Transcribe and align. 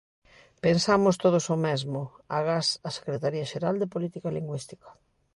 Pensamos 0.65 1.15
todos 1.23 1.45
o 1.55 1.57
mesmo, 1.67 2.01
agás 2.37 2.67
a 2.87 2.89
Secretaría 2.97 3.49
Xeral 3.51 3.75
de 3.79 3.91
Política 3.93 4.33
Lingüística. 4.37 4.89